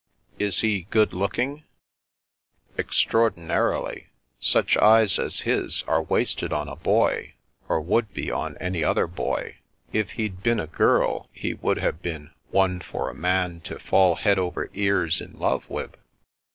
"Is 0.49 0.61
he 0.61 0.87
good 0.89 1.13
looking?"" 1.13 1.63
Extraordinarily. 2.79 4.07
Such 4.39 4.75
eyes 4.77 5.19
as 5.19 5.41
his 5.41 5.83
are 5.83 6.01
wasted 6.01 6.51
on 6.51 6.67
a 6.67 6.75
boy— 6.75 7.35
or 7.69 7.79
would 7.79 8.11
be 8.11 8.31
on 8.31 8.57
any 8.57 8.83
other 8.83 9.05
boy. 9.05 9.57
If 9.93 10.13
he'd 10.13 10.41
been 10.41 10.59
a 10.59 10.65
girl, 10.65 11.29
he 11.31 11.53
would 11.53 11.77
have 11.77 12.01
been 12.01 12.31
one 12.49 12.79
for 12.79 13.11
a 13.11 13.13
man 13.13 13.61
to 13.65 13.77
fall 13.77 14.15
head 14.15 14.39
over 14.39 14.71
ears 14.73 15.21
in 15.21 15.37
love 15.37 15.69
with." 15.69 15.95